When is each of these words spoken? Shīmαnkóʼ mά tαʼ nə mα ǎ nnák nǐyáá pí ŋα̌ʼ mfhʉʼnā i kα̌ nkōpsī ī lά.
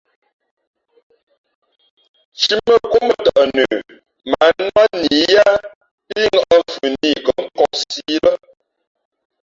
Shīmαnkóʼ 2.41 3.03
mά 3.07 3.17
tαʼ 3.25 3.43
nə 3.55 3.63
mα 4.31 4.41
ǎ 4.49 4.53
nnák 4.63 4.91
nǐyáá 5.05 5.55
pí 6.07 6.19
ŋα̌ʼ 6.35 6.59
mfhʉʼnā 6.67 7.07
i 7.13 7.15
kα̌ 7.25 7.37
nkōpsī 7.45 7.99
ī 8.13 8.17
lά. 8.25 8.31